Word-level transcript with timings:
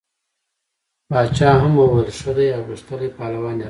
باچا 1.11 1.49
هم 1.61 1.71
وویل 1.77 2.09
ښه 2.19 2.31
دی 2.37 2.47
او 2.55 2.61
غښتلی 2.69 3.09
پهلوان 3.17 3.51
یې 3.51 3.51
راووست. 3.51 3.59